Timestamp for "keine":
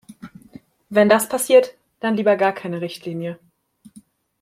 2.53-2.81